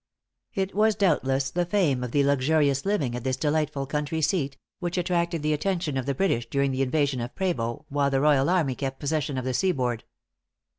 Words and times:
It 0.55 0.73
was 0.73 0.95
doubtless 0.95 1.51
the 1.51 1.63
fame 1.63 2.03
of 2.03 2.09
the 2.09 2.23
luxurious 2.23 2.85
living 2.87 3.15
at 3.15 3.23
this 3.23 3.37
delightful 3.37 3.85
country 3.85 4.19
seat 4.19 4.57
which 4.79 4.97
attracted 4.97 5.43
the 5.43 5.53
attention 5.53 5.95
of 5.95 6.07
the 6.07 6.15
British 6.15 6.49
during 6.49 6.71
the 6.71 6.81
invasion 6.81 7.21
of 7.21 7.35
Prevost, 7.35 7.83
while 7.89 8.09
the 8.09 8.19
royal 8.19 8.49
army 8.49 8.73
kept 8.73 8.99
possession 8.99 9.37
of 9.37 9.45
the 9.45 9.53
seaboard. 9.53 10.03